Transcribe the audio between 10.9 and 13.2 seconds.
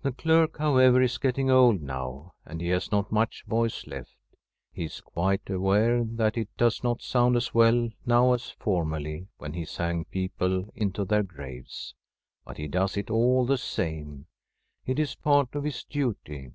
their graves; but he does it